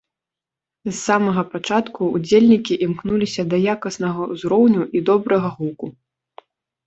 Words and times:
З 0.87 0.93
самага 1.07 1.41
пачатку 1.51 2.07
ўдзельнікі 2.15 2.73
імкнуліся 2.85 3.45
да 3.51 3.57
якаснага 3.73 4.21
ўзроўню 4.33 4.81
і 5.01 5.03
добрага 5.11 5.49
гуку. 5.61 5.85